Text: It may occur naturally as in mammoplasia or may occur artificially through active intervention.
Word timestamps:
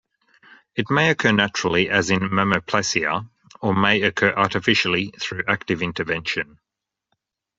It 0.75 0.89
may 0.89 1.11
occur 1.11 1.31
naturally 1.31 1.87
as 1.91 2.09
in 2.09 2.21
mammoplasia 2.31 3.29
or 3.61 3.75
may 3.75 4.01
occur 4.01 4.33
artificially 4.33 5.11
through 5.19 5.43
active 5.47 5.83
intervention. 5.83 6.57